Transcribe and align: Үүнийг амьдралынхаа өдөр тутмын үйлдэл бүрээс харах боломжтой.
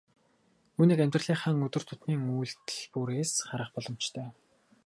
Үүнийг 0.79 0.99
амьдралынхаа 1.03 1.53
өдөр 1.65 1.83
тутмын 1.85 2.21
үйлдэл 2.39 2.81
бүрээс 2.93 3.31
харах 3.49 3.69
боломжтой. 3.73 4.27